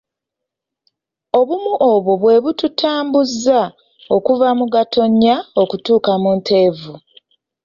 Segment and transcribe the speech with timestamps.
[1.39, 3.61] Obumu obwo bwe bututambuzza
[4.15, 6.93] okuva mu Gatonnya okutuuka mu Ntenvu.